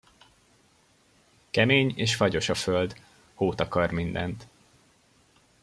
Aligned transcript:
Kemény 1.49 1.93
és 1.97 2.15
fagyos 2.15 2.49
a 2.49 2.53
föld, 2.55 3.01
hó 3.33 3.53
takar 3.53 3.91
mindent. 3.91 4.47